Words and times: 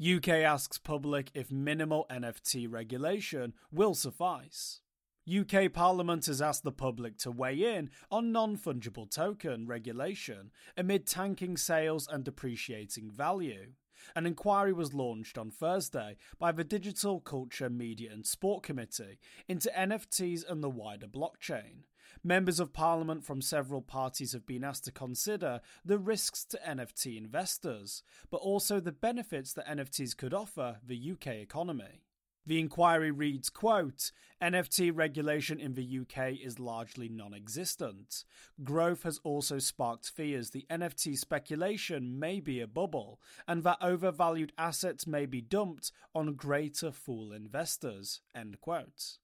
UK 0.00 0.28
asks 0.28 0.76
public 0.76 1.30
if 1.32 1.50
minimal 1.50 2.06
NFT 2.10 2.70
regulation 2.70 3.54
will 3.72 3.94
suffice. 3.94 4.82
UK 5.26 5.72
Parliament 5.72 6.26
has 6.26 6.42
asked 6.42 6.64
the 6.64 6.70
public 6.70 7.16
to 7.18 7.30
weigh 7.30 7.76
in 7.76 7.90
on 8.10 8.30
non 8.30 8.58
fungible 8.58 9.10
token 9.10 9.66
regulation 9.66 10.50
amid 10.76 11.06
tanking 11.06 11.56
sales 11.56 12.06
and 12.06 12.24
depreciating 12.24 13.10
value. 13.10 13.72
An 14.14 14.26
inquiry 14.26 14.72
was 14.72 14.94
launched 14.94 15.38
on 15.38 15.50
Thursday 15.50 16.16
by 16.38 16.52
the 16.52 16.64
Digital 16.64 17.20
Culture, 17.20 17.70
Media 17.70 18.10
and 18.12 18.26
Sport 18.26 18.62
Committee 18.62 19.18
into 19.48 19.70
NFTs 19.70 20.48
and 20.48 20.62
the 20.62 20.70
wider 20.70 21.06
blockchain. 21.06 21.84
Members 22.22 22.60
of 22.60 22.72
Parliament 22.72 23.24
from 23.24 23.40
several 23.40 23.82
parties 23.82 24.32
have 24.32 24.46
been 24.46 24.64
asked 24.64 24.84
to 24.84 24.92
consider 24.92 25.60
the 25.84 25.98
risks 25.98 26.44
to 26.46 26.58
NFT 26.58 27.16
investors, 27.16 28.02
but 28.30 28.38
also 28.38 28.80
the 28.80 28.92
benefits 28.92 29.52
that 29.52 29.66
NFTs 29.66 30.16
could 30.16 30.34
offer 30.34 30.78
the 30.84 31.12
UK 31.12 31.28
economy. 31.34 32.02
The 32.46 32.60
inquiry 32.60 33.10
reads, 33.10 33.50
quote, 33.50 34.12
NFT 34.40 34.92
regulation 34.94 35.58
in 35.58 35.74
the 35.74 35.98
UK 36.00 36.34
is 36.40 36.60
largely 36.60 37.08
non-existent. 37.08 38.24
Growth 38.62 39.02
has 39.02 39.18
also 39.24 39.58
sparked 39.58 40.10
fears 40.10 40.50
the 40.50 40.64
NFT 40.70 41.18
speculation 41.18 42.18
may 42.18 42.38
be 42.38 42.60
a 42.60 42.68
bubble 42.68 43.20
and 43.48 43.64
that 43.64 43.78
overvalued 43.80 44.52
assets 44.56 45.06
may 45.06 45.26
be 45.26 45.40
dumped 45.40 45.90
on 46.14 46.34
greater 46.34 46.92
fool 46.92 47.32
investors, 47.32 48.20
end 48.34 48.60
quote. 48.60 49.18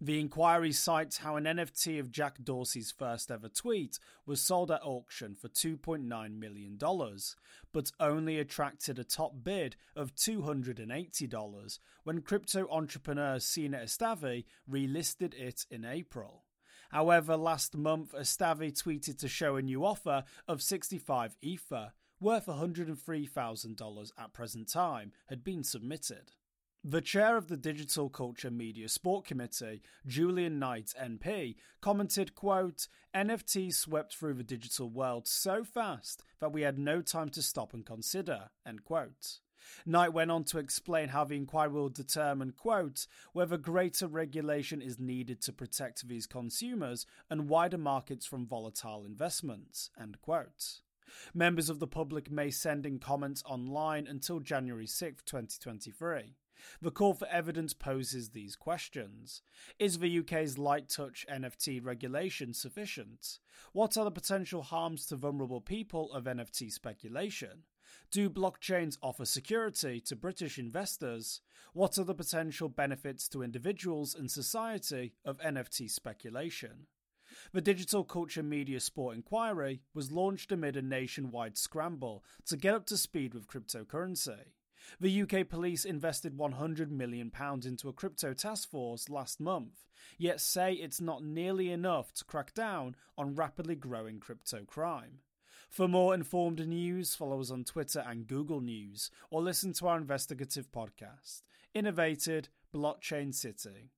The 0.00 0.20
inquiry 0.20 0.72
cites 0.72 1.18
how 1.18 1.36
an 1.36 1.44
NFT 1.44 1.98
of 1.98 2.10
Jack 2.10 2.38
Dorsey's 2.42 2.90
first 2.90 3.30
ever 3.30 3.48
tweet 3.48 3.98
was 4.26 4.40
sold 4.40 4.70
at 4.70 4.82
auction 4.82 5.34
for 5.34 5.48
$2.9 5.48 6.38
million, 6.38 6.78
but 7.72 7.90
only 8.00 8.38
attracted 8.38 8.98
a 8.98 9.04
top 9.04 9.32
bid 9.42 9.76
of 9.96 10.14
$280 10.14 11.78
when 12.04 12.22
crypto 12.22 12.68
entrepreneur 12.70 13.38
Sina 13.38 13.78
Estavi 13.78 14.44
relisted 14.70 15.34
it 15.34 15.66
in 15.70 15.84
April. 15.84 16.44
However, 16.90 17.36
last 17.36 17.76
month, 17.76 18.12
Estavi 18.12 18.72
tweeted 18.72 19.18
to 19.18 19.28
show 19.28 19.56
a 19.56 19.62
new 19.62 19.84
offer 19.84 20.24
of 20.46 20.62
65 20.62 21.36
Ether, 21.42 21.92
worth 22.20 22.46
$103,000 22.46 24.12
at 24.16 24.32
present 24.32 24.68
time, 24.68 25.12
had 25.26 25.42
been 25.42 25.64
submitted. 25.64 26.32
The 26.86 27.00
chair 27.00 27.38
of 27.38 27.48
the 27.48 27.56
Digital 27.56 28.10
Culture 28.10 28.50
Media 28.50 28.90
Sport 28.90 29.24
Committee, 29.24 29.80
Julian 30.06 30.58
Knight 30.58 30.92
MP, 31.02 31.56
commented, 31.80 32.34
quote, 32.34 32.88
NFTs 33.16 33.72
swept 33.72 34.14
through 34.14 34.34
the 34.34 34.42
digital 34.42 34.90
world 34.90 35.26
so 35.26 35.64
fast 35.64 36.22
that 36.40 36.52
we 36.52 36.60
had 36.60 36.78
no 36.78 37.00
time 37.00 37.30
to 37.30 37.40
stop 37.40 37.72
and 37.72 37.86
consider, 37.86 38.50
end 38.66 38.84
quote. 38.84 39.40
Knight 39.86 40.12
went 40.12 40.30
on 40.30 40.44
to 40.44 40.58
explain 40.58 41.08
how 41.08 41.24
the 41.24 41.36
inquiry 41.36 41.70
will 41.70 41.88
determine, 41.88 42.52
quote, 42.52 43.06
whether 43.32 43.56
greater 43.56 44.06
regulation 44.06 44.82
is 44.82 45.00
needed 45.00 45.40
to 45.40 45.54
protect 45.54 46.06
these 46.06 46.26
consumers 46.26 47.06
and 47.30 47.48
wider 47.48 47.78
markets 47.78 48.26
from 48.26 48.46
volatile 48.46 49.06
investments, 49.06 49.88
end 49.98 50.20
quote. 50.20 50.80
Members 51.32 51.70
of 51.70 51.78
the 51.78 51.86
public 51.86 52.30
may 52.30 52.50
send 52.50 52.84
in 52.84 52.98
comments 52.98 53.42
online 53.46 54.06
until 54.06 54.38
January 54.38 54.86
6, 54.86 55.22
2023. 55.22 56.34
The 56.80 56.90
call 56.90 57.14
for 57.14 57.26
evidence 57.28 57.74
poses 57.74 58.30
these 58.30 58.56
questions. 58.56 59.42
Is 59.78 59.98
the 59.98 60.18
UK's 60.18 60.58
light 60.58 60.88
touch 60.88 61.26
NFT 61.30 61.84
regulation 61.84 62.54
sufficient? 62.54 63.38
What 63.72 63.96
are 63.96 64.04
the 64.04 64.10
potential 64.10 64.62
harms 64.62 65.06
to 65.06 65.16
vulnerable 65.16 65.60
people 65.60 66.12
of 66.12 66.24
NFT 66.24 66.72
speculation? 66.72 67.64
Do 68.10 68.30
blockchains 68.30 68.98
offer 69.02 69.24
security 69.24 70.00
to 70.02 70.16
British 70.16 70.58
investors? 70.58 71.40
What 71.72 71.98
are 71.98 72.04
the 72.04 72.14
potential 72.14 72.68
benefits 72.68 73.28
to 73.28 73.42
individuals 73.42 74.14
and 74.14 74.30
society 74.30 75.14
of 75.24 75.38
NFT 75.38 75.90
speculation? 75.90 76.86
The 77.52 77.60
Digital 77.60 78.04
Culture 78.04 78.42
Media 78.42 78.80
Sport 78.80 79.16
Inquiry 79.16 79.80
was 79.92 80.12
launched 80.12 80.52
amid 80.52 80.76
a 80.76 80.82
nationwide 80.82 81.58
scramble 81.58 82.24
to 82.46 82.56
get 82.56 82.74
up 82.74 82.86
to 82.86 82.96
speed 82.96 83.34
with 83.34 83.48
cryptocurrency. 83.48 84.52
The 85.00 85.22
UK 85.22 85.48
police 85.48 85.84
invested 85.84 86.36
£100 86.36 86.90
million 86.90 87.30
into 87.64 87.88
a 87.88 87.92
crypto 87.92 88.32
task 88.32 88.70
force 88.70 89.08
last 89.08 89.40
month, 89.40 89.84
yet 90.18 90.40
say 90.40 90.74
it's 90.74 91.00
not 91.00 91.24
nearly 91.24 91.70
enough 91.70 92.12
to 92.14 92.24
crack 92.24 92.54
down 92.54 92.96
on 93.16 93.34
rapidly 93.34 93.74
growing 93.74 94.20
crypto 94.20 94.64
crime. 94.64 95.20
For 95.70 95.88
more 95.88 96.14
informed 96.14 96.66
news, 96.66 97.14
follow 97.14 97.40
us 97.40 97.50
on 97.50 97.64
Twitter 97.64 98.04
and 98.06 98.26
Google 98.26 98.60
News, 98.60 99.10
or 99.30 99.42
listen 99.42 99.72
to 99.74 99.88
our 99.88 99.98
investigative 99.98 100.70
podcast, 100.70 101.42
Innovated 101.74 102.48
Blockchain 102.72 103.34
City. 103.34 103.90